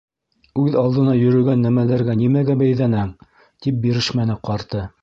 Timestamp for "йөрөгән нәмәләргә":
1.19-2.17